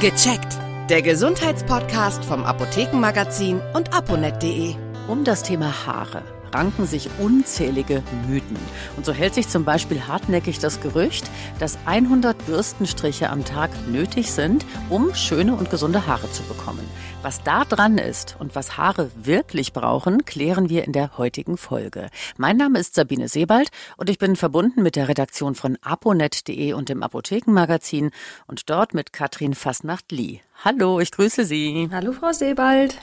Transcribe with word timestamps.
Gecheckt. 0.00 0.56
Der 0.88 1.02
Gesundheitspodcast 1.02 2.24
vom 2.24 2.44
Apothekenmagazin 2.44 3.60
und 3.74 3.92
aponet.de. 3.92 4.76
Um 5.08 5.24
das 5.24 5.42
Thema 5.42 5.86
Haare 5.86 6.37
ranken 6.52 6.86
sich 6.86 7.08
unzählige 7.18 8.02
Mythen. 8.28 8.56
Und 8.96 9.06
so 9.06 9.12
hält 9.12 9.34
sich 9.34 9.48
zum 9.48 9.64
Beispiel 9.64 10.06
hartnäckig 10.06 10.58
das 10.58 10.80
Gerücht, 10.80 11.30
dass 11.58 11.78
100 11.86 12.46
Bürstenstriche 12.46 13.30
am 13.30 13.44
Tag 13.44 13.70
nötig 13.88 14.32
sind, 14.32 14.64
um 14.88 15.14
schöne 15.14 15.54
und 15.54 15.70
gesunde 15.70 16.06
Haare 16.06 16.30
zu 16.30 16.42
bekommen. 16.44 16.86
Was 17.22 17.42
da 17.42 17.64
dran 17.64 17.98
ist 17.98 18.36
und 18.38 18.54
was 18.54 18.76
Haare 18.76 19.10
wirklich 19.16 19.72
brauchen, 19.72 20.24
klären 20.24 20.68
wir 20.68 20.84
in 20.84 20.92
der 20.92 21.18
heutigen 21.18 21.56
Folge. 21.56 22.08
Mein 22.36 22.56
Name 22.56 22.78
ist 22.78 22.94
Sabine 22.94 23.28
Sebald 23.28 23.70
und 23.96 24.08
ich 24.08 24.18
bin 24.18 24.36
verbunden 24.36 24.82
mit 24.82 24.94
der 24.94 25.08
Redaktion 25.08 25.54
von 25.54 25.76
aponet.de 25.82 26.72
und 26.74 26.88
dem 26.88 27.02
Apothekenmagazin 27.02 28.10
und 28.46 28.70
dort 28.70 28.94
mit 28.94 29.12
Katrin 29.12 29.54
Fasnacht-Lee. 29.54 30.40
Hallo, 30.64 31.00
ich 31.00 31.10
grüße 31.10 31.44
Sie. 31.44 31.88
Hallo, 31.92 32.12
Frau 32.12 32.32
Sebald. 32.32 32.98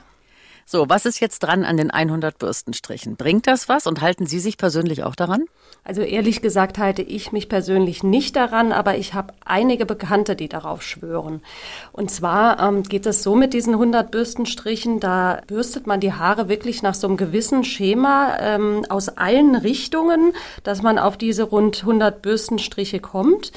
So, 0.68 0.90
was 0.90 1.06
ist 1.06 1.20
jetzt 1.20 1.44
dran 1.44 1.64
an 1.64 1.78
den 1.78 1.92
100 1.92 2.40
Bürstenstrichen? 2.40 3.18
Bringt 3.18 3.46
das 3.46 3.70
was 3.70 3.86
und 3.86 4.02
halten 4.02 4.26
Sie 4.26 4.40
sich 4.40 4.58
persönlich 4.58 5.04
auch 5.04 5.14
daran? 5.14 5.46
Also 5.84 6.02
ehrlich 6.02 6.42
gesagt 6.42 6.80
halte 6.80 7.04
ich 7.04 7.32
mich 7.32 7.50
persönlich 7.50 8.02
nicht 8.02 8.36
daran, 8.36 8.72
aber 8.72 8.98
ich 8.98 9.14
habe 9.14 9.36
einige 9.46 9.86
Bekannte, 9.86 10.36
die 10.36 10.50
darauf 10.50 10.82
schwören. 10.82 11.44
Und 11.92 12.10
zwar 12.10 12.60
ähm, 12.60 12.82
geht 12.82 13.06
es 13.06 13.22
so 13.22 13.36
mit 13.36 13.54
diesen 13.54 13.74
100 13.74 14.10
Bürstenstrichen, 14.10 15.00
da 15.00 15.40
bürstet 15.46 15.86
man 15.86 16.00
die 16.00 16.14
Haare 16.14 16.50
wirklich 16.50 16.82
nach 16.82 16.96
so 16.96 17.06
einem 17.06 17.18
gewissen 17.18 17.64
Schema 17.64 18.36
ähm, 18.40 18.88
aus 18.90 19.10
allen 19.10 19.54
Richtungen, 19.54 20.34
dass 20.64 20.82
man 20.82 20.98
auf 20.98 21.16
diese 21.16 21.44
rund 21.44 21.82
100 21.82 22.24
Bürstenstriche 22.24 23.00
kommt. 23.00 23.52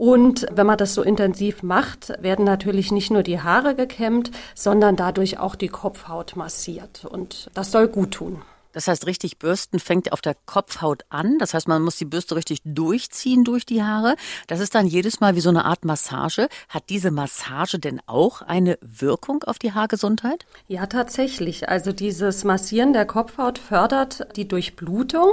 Und 0.00 0.46
wenn 0.50 0.66
man 0.66 0.78
das 0.78 0.94
so 0.94 1.02
intensiv 1.02 1.62
macht, 1.62 2.14
werden 2.22 2.46
natürlich 2.46 2.90
nicht 2.90 3.10
nur 3.10 3.22
die 3.22 3.42
Haare 3.42 3.74
gekämmt, 3.74 4.30
sondern 4.54 4.96
dadurch 4.96 5.38
auch 5.38 5.54
die 5.54 5.68
Kopfhaut 5.68 6.36
massiert. 6.36 7.04
Und 7.04 7.50
das 7.52 7.70
soll 7.70 7.86
gut 7.86 8.12
tun. 8.12 8.40
Das 8.72 8.88
heißt, 8.88 9.06
richtig 9.06 9.38
bürsten 9.38 9.80
fängt 9.80 10.12
auf 10.12 10.20
der 10.20 10.36
Kopfhaut 10.46 11.04
an. 11.08 11.38
Das 11.38 11.54
heißt, 11.54 11.68
man 11.68 11.82
muss 11.82 11.96
die 11.96 12.04
Bürste 12.04 12.36
richtig 12.36 12.60
durchziehen 12.64 13.44
durch 13.44 13.66
die 13.66 13.82
Haare. 13.82 14.16
Das 14.46 14.60
ist 14.60 14.74
dann 14.74 14.86
jedes 14.86 15.20
Mal 15.20 15.34
wie 15.34 15.40
so 15.40 15.48
eine 15.48 15.64
Art 15.64 15.84
Massage. 15.84 16.48
Hat 16.68 16.84
diese 16.88 17.10
Massage 17.10 17.78
denn 17.78 18.00
auch 18.06 18.42
eine 18.42 18.78
Wirkung 18.80 19.42
auf 19.44 19.58
die 19.58 19.72
Haargesundheit? 19.72 20.46
Ja, 20.68 20.86
tatsächlich. 20.86 21.68
Also 21.68 21.92
dieses 21.92 22.44
Massieren 22.44 22.92
der 22.92 23.06
Kopfhaut 23.06 23.58
fördert 23.58 24.26
die 24.36 24.46
Durchblutung 24.46 25.30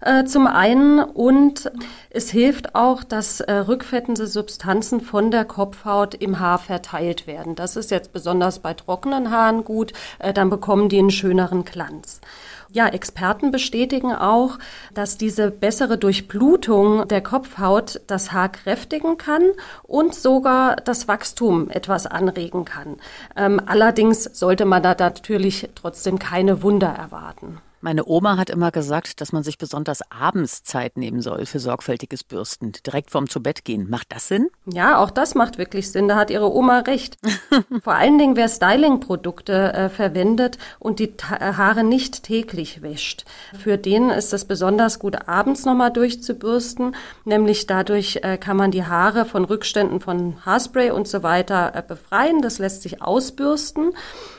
äh, 0.00 0.24
zum 0.24 0.46
einen 0.46 0.98
und 1.00 1.70
es 2.10 2.30
hilft 2.30 2.74
auch, 2.74 3.02
dass 3.04 3.40
äh, 3.40 3.52
rückfettende 3.52 4.26
Substanzen 4.26 5.00
von 5.00 5.30
der 5.30 5.44
Kopfhaut 5.44 6.14
im 6.14 6.38
Haar 6.38 6.58
verteilt 6.58 7.26
werden. 7.26 7.54
Das 7.54 7.76
ist 7.76 7.90
jetzt 7.90 8.12
besonders 8.12 8.58
bei 8.58 8.74
trockenen 8.74 9.30
Haaren 9.30 9.64
gut. 9.64 9.92
Äh, 10.18 10.32
dann 10.32 10.50
bekommen 10.50 10.88
die 10.88 10.98
einen 10.98 11.10
schöneren 11.10 11.64
Glanz. 11.64 12.20
Ja, 12.74 12.88
Experten 12.88 13.52
bestätigen 13.52 14.12
auch, 14.12 14.58
dass 14.94 15.16
diese 15.16 15.52
bessere 15.52 15.96
Durchblutung 15.96 17.06
der 17.06 17.20
Kopfhaut 17.20 18.00
das 18.08 18.32
Haar 18.32 18.48
kräftigen 18.48 19.16
kann 19.16 19.42
und 19.84 20.12
sogar 20.12 20.74
das 20.74 21.06
Wachstum 21.06 21.70
etwas 21.70 22.08
anregen 22.08 22.64
kann. 22.64 22.96
Ähm, 23.36 23.60
allerdings 23.64 24.24
sollte 24.24 24.64
man 24.64 24.82
da 24.82 24.96
natürlich 24.98 25.70
trotzdem 25.76 26.18
keine 26.18 26.64
Wunder 26.64 26.88
erwarten. 26.88 27.60
Meine 27.84 28.06
Oma 28.06 28.38
hat 28.38 28.48
immer 28.48 28.70
gesagt, 28.70 29.20
dass 29.20 29.32
man 29.32 29.42
sich 29.42 29.58
besonders 29.58 30.00
abends 30.10 30.62
Zeit 30.62 30.96
nehmen 30.96 31.20
soll 31.20 31.44
für 31.44 31.58
sorgfältiges 31.58 32.24
Bürsten, 32.24 32.72
direkt 32.86 33.10
vorm 33.10 33.28
zu 33.28 33.42
Bett 33.42 33.66
gehen. 33.66 33.90
Macht 33.90 34.06
das 34.08 34.26
Sinn? 34.26 34.48
Ja, 34.64 34.96
auch 34.96 35.10
das 35.10 35.34
macht 35.34 35.58
wirklich 35.58 35.92
Sinn. 35.92 36.08
Da 36.08 36.16
hat 36.16 36.30
Ihre 36.30 36.50
Oma 36.50 36.78
recht. 36.78 37.18
Vor 37.82 37.92
allen 37.92 38.16
Dingen, 38.16 38.36
wer 38.36 38.48
Styling-Produkte 38.48 39.74
äh, 39.74 39.88
verwendet 39.90 40.56
und 40.78 40.98
die 40.98 41.18
Ta 41.18 41.36
äh, 41.36 41.52
Haare 41.58 41.84
nicht 41.84 42.22
täglich 42.22 42.80
wäscht, 42.80 43.26
für 43.52 43.76
den 43.76 44.08
ist 44.08 44.32
es 44.32 44.46
besonders 44.46 44.98
gut, 44.98 45.28
abends 45.28 45.66
nochmal 45.66 45.92
durchzubürsten. 45.92 46.96
Nämlich 47.26 47.66
dadurch 47.66 48.20
äh, 48.22 48.38
kann 48.38 48.56
man 48.56 48.70
die 48.70 48.86
Haare 48.86 49.26
von 49.26 49.44
Rückständen 49.44 50.00
von 50.00 50.42
Haarspray 50.46 50.90
und 50.90 51.06
so 51.06 51.22
weiter 51.22 51.74
äh, 51.74 51.82
befreien. 51.86 52.40
Das 52.40 52.58
lässt 52.58 52.80
sich 52.80 53.02
ausbürsten. 53.02 53.92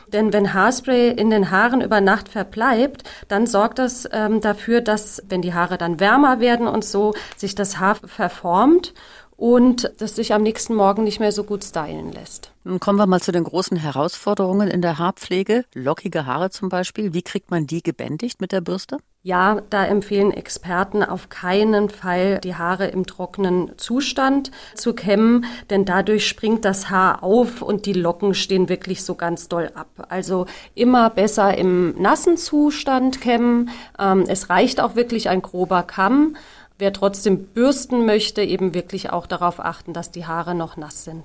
Denn 0.07 0.33
wenn 0.33 0.53
Haarspray 0.53 1.11
in 1.11 1.29
den 1.29 1.51
Haaren 1.51 1.81
über 1.81 2.01
Nacht 2.01 2.29
verbleibt, 2.29 3.03
dann 3.27 3.47
sorgt 3.47 3.79
das 3.79 4.07
ähm, 4.11 4.41
dafür, 4.41 4.81
dass, 4.81 5.23
wenn 5.27 5.41
die 5.41 5.53
Haare 5.53 5.77
dann 5.77 5.99
wärmer 5.99 6.39
werden 6.39 6.67
und 6.67 6.85
so, 6.85 7.13
sich 7.35 7.55
das 7.55 7.79
Haar 7.79 7.95
verformt 7.95 8.93
und 9.37 9.91
das 9.97 10.15
sich 10.15 10.33
am 10.33 10.43
nächsten 10.43 10.75
Morgen 10.75 11.03
nicht 11.03 11.19
mehr 11.19 11.31
so 11.31 11.43
gut 11.43 11.63
stylen 11.63 12.11
lässt. 12.11 12.51
Nun 12.63 12.79
kommen 12.79 12.97
wir 12.97 13.05
mal 13.05 13.21
zu 13.21 13.31
den 13.31 13.43
großen 13.43 13.77
Herausforderungen 13.77 14.69
in 14.69 14.81
der 14.81 14.97
Haarpflege. 14.97 15.65
Lockige 15.73 16.25
Haare 16.25 16.49
zum 16.49 16.69
Beispiel. 16.69 17.13
Wie 17.13 17.21
kriegt 17.21 17.51
man 17.51 17.67
die 17.67 17.83
gebändigt 17.83 18.41
mit 18.41 18.51
der 18.51 18.61
Bürste? 18.61 18.97
Ja, 19.21 19.61
da 19.71 19.83
empfehlen 19.83 20.31
Experten 20.31 21.03
auf 21.03 21.29
keinen 21.29 21.89
Fall, 21.89 22.39
die 22.39 22.55
Haare 22.55 22.85
im 22.87 23.07
trockenen 23.07 23.71
Zustand 23.77 24.51
zu 24.75 24.93
kämmen, 24.93 25.45
denn 25.71 25.83
dadurch 25.83 26.27
springt 26.27 26.63
das 26.63 26.91
Haar 26.91 27.23
auf 27.23 27.63
und 27.63 27.87
die 27.87 27.93
Locken 27.93 28.35
stehen 28.35 28.69
wirklich 28.69 29.03
so 29.03 29.15
ganz 29.15 29.47
doll 29.47 29.71
ab. 29.73 30.07
Also 30.09 30.45
immer 30.75 31.09
besser 31.09 31.57
im 31.57 31.99
nassen 31.99 32.37
Zustand 32.37 33.19
kämmen. 33.19 33.71
Ähm, 33.97 34.25
es 34.27 34.51
reicht 34.51 34.79
auch 34.79 34.95
wirklich 34.95 35.27
ein 35.27 35.41
grober 35.41 35.81
Kamm. 35.81 36.35
Wer 36.77 36.93
trotzdem 36.93 37.45
bürsten 37.47 38.05
möchte, 38.05 38.41
eben 38.41 38.73
wirklich 38.73 39.09
auch 39.11 39.27
darauf 39.27 39.59
achten, 39.59 39.93
dass 39.93 40.11
die 40.11 40.25
Haare 40.25 40.55
noch 40.55 40.77
nass 40.77 41.05
sind. 41.05 41.23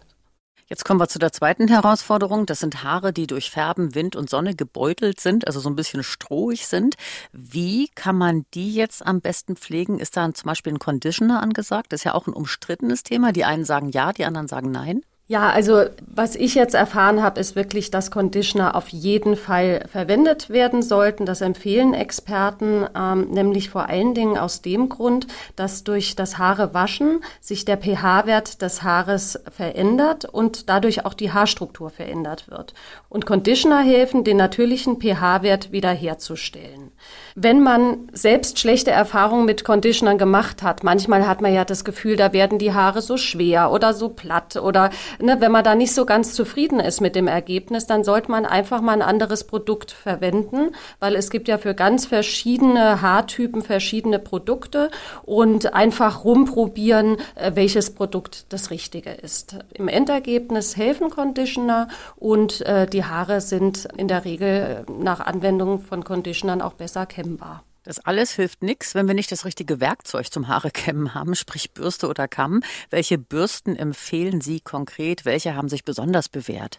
Jetzt 0.68 0.84
kommen 0.84 1.00
wir 1.00 1.08
zu 1.08 1.18
der 1.18 1.32
zweiten 1.32 1.66
Herausforderung. 1.66 2.46
Das 2.46 2.60
sind 2.60 2.84
Haare, 2.84 3.12
die 3.12 3.26
durch 3.26 3.50
Färben, 3.50 3.96
Wind 3.96 4.14
und 4.14 4.30
Sonne 4.30 4.54
gebeutelt 4.54 5.18
sind, 5.18 5.48
also 5.48 5.58
so 5.58 5.68
ein 5.68 5.74
bisschen 5.74 6.04
strohig 6.04 6.68
sind. 6.68 6.94
Wie 7.32 7.88
kann 7.96 8.16
man 8.16 8.46
die 8.54 8.72
jetzt 8.72 9.04
am 9.04 9.20
besten 9.20 9.56
pflegen? 9.56 9.98
Ist 9.98 10.16
da 10.16 10.32
zum 10.32 10.46
Beispiel 10.46 10.72
ein 10.72 10.78
Conditioner 10.78 11.42
angesagt? 11.42 11.92
Das 11.92 12.02
ist 12.02 12.04
ja 12.04 12.14
auch 12.14 12.28
ein 12.28 12.34
umstrittenes 12.34 13.02
Thema. 13.02 13.32
Die 13.32 13.44
einen 13.44 13.64
sagen 13.64 13.90
ja, 13.90 14.12
die 14.12 14.24
anderen 14.24 14.46
sagen 14.46 14.70
nein. 14.70 15.02
Ja, 15.30 15.48
also 15.50 15.84
was 16.12 16.34
ich 16.34 16.56
jetzt 16.56 16.74
erfahren 16.74 17.22
habe, 17.22 17.38
ist 17.38 17.54
wirklich, 17.54 17.92
dass 17.92 18.10
Conditioner 18.10 18.74
auf 18.74 18.88
jeden 18.88 19.36
Fall 19.36 19.84
verwendet 19.88 20.50
werden 20.50 20.82
sollten. 20.82 21.24
Das 21.24 21.41
empfehlen 21.41 21.94
Experten, 21.94 22.84
ähm, 22.98 23.28
nämlich 23.30 23.70
vor 23.70 23.88
allen 23.88 24.12
Dingen 24.12 24.36
aus 24.36 24.60
dem 24.60 24.88
Grund, 24.88 25.28
dass 25.54 25.84
durch 25.84 26.16
das 26.16 26.38
Haare 26.38 26.74
waschen 26.74 27.20
sich 27.41 27.64
der 27.64 27.76
pH-Wert 27.76 28.60
des 28.60 28.82
Haares 28.82 29.38
verändert 29.56 30.24
und 30.24 30.68
dadurch 30.68 31.06
auch 31.06 31.14
die 31.14 31.32
Haarstruktur 31.32 31.91
verändert 31.91 32.50
wird. 32.50 32.74
Und 33.08 33.24
Conditioner 33.24 33.82
helfen, 33.82 34.24
den 34.24 34.36
natürlichen 34.36 35.00
pH-Wert 35.00 35.70
wiederherzustellen. 35.70 36.91
Wenn 37.36 37.60
man 37.60 38.08
selbst 38.12 38.58
schlechte 38.58 38.91
Erfahrungen 38.91 39.44
mit 39.44 39.62
Conditionern 39.62 40.18
gemacht 40.18 40.64
hat, 40.64 40.82
manchmal 40.82 41.28
hat 41.28 41.41
man 41.41 41.54
ja 41.54 41.64
das 41.64 41.84
Gefühl, 41.84 42.16
da 42.16 42.32
werden 42.32 42.58
die 42.58 42.74
Haare 42.74 43.00
so 43.00 43.16
schwer 43.16 43.70
oder 43.70 43.94
so 43.94 44.08
platt 44.08 44.56
oder 44.56 44.91
ne, 45.22 45.41
wenn 45.41 45.53
man 45.53 45.64
da 45.64 45.75
nicht 45.75 45.94
so 45.94 46.04
ganz 46.04 46.34
zufrieden 46.34 46.81
ist 46.81 47.00
mit 47.00 47.14
dem 47.16 47.26
Ergebnis, 47.26 47.86
dann 47.86 48.04
sollte 48.04 48.31
man 48.31 48.47
einfach 48.47 48.81
mal 48.81 48.92
ein 48.92 49.03
anderes 49.03 49.44
Produkt 49.44 49.92
verwenden, 49.92 50.75
weil 50.98 51.14
es 51.16 51.31
gibt 51.31 51.48
ja 51.48 51.58
für 51.58 51.75
ganz 51.75 52.06
verschiedene 52.06 53.03
Haartypen 53.03 53.62
verschiedene 53.62 54.19
Produkte 54.19 54.91
und 55.22 55.75
einfach 55.75 56.25
rumprobieren, 56.25 57.16
äh, 57.34 57.53
welches 57.54 57.94
Produkt 57.94 58.53
das 58.53 58.70
Richtige 58.70 59.10
ist. 59.10 59.56
Im 59.72 59.88
Endergebnis 59.88 60.76
helfen 60.76 61.10
Conditioner 61.10 61.88
und 62.16 62.60
äh, 62.62 62.86
die 62.86 63.04
Haare 63.04 63.41
sind 63.41 63.86
in 63.97 64.09
der 64.09 64.25
Regel 64.25 64.84
äh, 64.88 64.92
nach 64.92 65.20
Anwendung 65.20 65.80
von 65.80 66.04
Conditionern 66.04 66.62
auch 66.62 66.75
besser 66.75 67.06
kämmbar. 67.06 67.64
Das 67.82 67.98
alles 67.98 68.32
hilft 68.32 68.62
nichts, 68.62 68.94
wenn 68.94 69.06
wir 69.06 69.14
nicht 69.14 69.32
das 69.32 69.46
richtige 69.46 69.80
Werkzeug 69.80 70.30
zum 70.30 70.48
Haare 70.48 70.70
kämmen 70.70 71.14
haben, 71.14 71.34
sprich 71.34 71.72
Bürste 71.72 72.08
oder 72.08 72.28
Kamm. 72.28 72.62
Welche 72.91 73.16
Bürsten 73.16 73.74
empfehlen 73.74 74.42
Sie 74.42 74.60
konkret? 74.60 75.24
Welche 75.24 75.54
haben 75.54 75.70
sich 75.70 75.84
besonders 75.84 76.28
bewährt? 76.28 76.78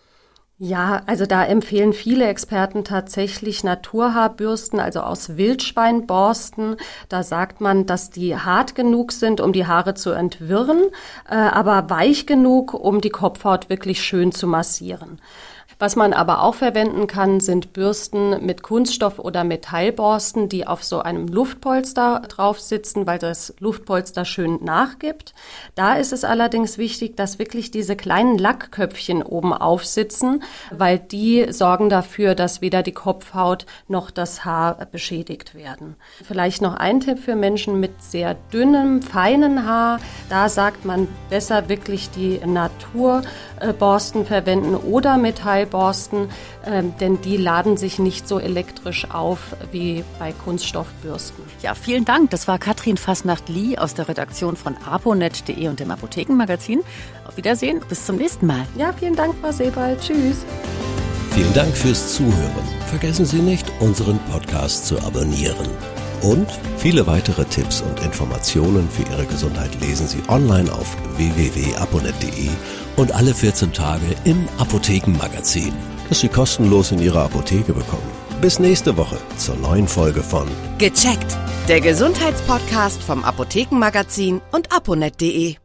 Ja, 0.64 1.02
also 1.08 1.26
da 1.26 1.44
empfehlen 1.44 1.92
viele 1.92 2.28
Experten 2.28 2.84
tatsächlich 2.84 3.64
Naturhaarbürsten, 3.64 4.80
also 4.80 5.00
aus 5.00 5.36
Wildschweinborsten. 5.36 6.76
Da 7.10 7.24
sagt 7.24 7.62
man, 7.62 7.88
dass 7.88 8.12
die 8.12 8.36
hart 8.36 8.76
genug 8.76 9.12
sind, 9.12 9.42
um 9.42 9.54
die 9.54 9.66
Haare 9.66 9.96
zu 9.96 10.12
entwirren, 10.12 10.84
äh, 11.28 11.34
aber 11.34 11.90
weich 11.90 12.28
genug, 12.28 12.76
um 12.76 13.02
die 13.02 13.10
Kopfhaut 13.10 13.70
wirklich 13.70 14.04
schön 14.04 14.32
zu 14.34 14.46
massieren. 14.46 15.20
Was 15.82 15.96
man 15.96 16.14
aber 16.14 16.44
auch 16.44 16.54
verwenden 16.54 17.08
kann, 17.08 17.40
sind 17.40 17.74
Bürsten 17.74 18.46
mit 18.46 18.62
Kunststoff- 18.62 19.18
oder 19.18 19.44
Metallborsten, 19.44 20.48
die 20.48 20.68
auf 20.68 20.84
so 20.84 21.00
einem 21.00 21.28
Luftpolster 21.28 22.22
drauf 22.30 22.60
sitzen, 22.60 23.08
weil 23.08 23.18
das 23.18 23.56
Luftpolster 23.58 24.24
schön 24.24 24.64
nachgibt. 24.64 25.34
Da 25.74 25.96
ist 25.96 26.14
es 26.14 26.24
allerdings 26.24 26.78
wichtig, 26.78 27.18
dass 27.18 27.40
wirklich 27.40 27.72
diese 27.72 27.96
kleinen 27.96 28.38
Lackköpfchen 28.38 29.24
oben 29.24 29.54
aufsitzen, 29.54 30.44
weil 30.70 31.00
die 31.00 31.48
sorgen 31.52 31.90
dafür, 31.90 32.36
dass 32.36 32.62
weder 32.62 32.84
die 32.84 32.92
Kopfhaut 32.92 33.66
noch 33.88 34.12
das 34.12 34.46
Haar 34.46 34.86
beschädigt 34.92 35.56
werden. 35.56 35.96
Vielleicht 36.24 36.62
noch 36.62 36.76
ein 36.76 37.00
Tipp 37.00 37.18
für 37.18 37.36
Menschen 37.36 37.80
mit 37.80 38.04
sehr 38.04 38.36
dünnem, 38.54 39.02
feinen 39.02 39.66
Haar. 39.66 40.00
Da 40.30 40.48
sagt 40.48 40.86
man 40.86 41.08
besser 41.32 41.70
wirklich 41.70 42.12
die 42.12 42.40
Naturborsten 42.46 44.28
verwenden 44.28 44.76
oder 44.76 45.18
Metallborsten, 45.18 45.71
ähm, 46.66 46.94
denn 47.00 47.22
die 47.22 47.38
laden 47.38 47.78
sich 47.78 48.00
nicht 48.00 48.28
so 48.28 48.40
elektrisch 48.40 49.10
auf 49.12 49.40
wie 49.72 50.04
bei 50.20 50.32
Kunststoffbürsten. 50.32 51.44
Ja, 51.62 51.76
vielen 51.76 52.06
Dank. 52.06 52.30
Das 52.30 52.48
war 52.48 52.60
Katrin 52.60 52.98
Fasnacht-Lee 52.98 53.78
aus 53.78 53.94
der 53.94 54.08
Redaktion 54.08 54.56
von 54.56 54.76
aponet.de 54.78 55.68
und 55.68 55.80
dem 55.80 55.92
Apothekenmagazin. 55.92 56.82
Auf 57.28 57.38
Wiedersehen, 57.38 57.82
bis 57.88 58.06
zum 58.06 58.18
nächsten 58.18 58.46
Mal. 58.46 58.66
Ja, 58.78 58.94
vielen 58.94 59.16
Dank, 59.16 59.36
Frau 59.42 59.52
Sebald. 59.52 60.02
Tschüss. 60.02 60.46
Vielen 61.32 61.54
Dank 61.54 61.76
fürs 61.76 62.16
Zuhören. 62.16 62.68
Vergessen 62.88 63.26
Sie 63.26 63.40
nicht, 63.42 63.72
unseren 63.80 64.20
Podcast 64.32 64.86
zu 64.88 65.00
abonnieren. 65.00 66.01
Und 66.22 66.48
viele 66.78 67.08
weitere 67.08 67.46
Tipps 67.46 67.82
und 67.82 68.00
Informationen 68.04 68.88
für 68.90 69.04
Ihre 69.12 69.26
Gesundheit 69.26 69.72
lesen 69.82 70.08
Sie 70.08 70.22
online 70.28 70.72
auf 70.72 70.96
www.aponet.de 71.18 72.50
und 72.98 73.12
alle 73.14 73.34
14 73.34 73.74
Tage 73.74 74.06
im 74.24 74.48
Apothekenmagazin, 74.58 75.74
das 76.10 76.20
Sie 76.20 76.28
kostenlos 76.30 76.92
in 76.92 77.00
Ihrer 77.00 77.26
Apotheke 77.26 77.74
bekommen. 77.74 78.12
Bis 78.42 78.60
nächste 78.60 78.98
Woche 78.98 79.18
zur 79.38 79.56
neuen 79.56 79.88
Folge 79.88 80.22
von 80.22 80.48
Gecheckt. 80.78 81.38
Der 81.68 81.82
Gesundheitspodcast 81.82 83.02
vom 83.04 83.24
Apothekenmagazin 83.24 84.42
und 84.52 84.76
aponet.de. 84.76 85.56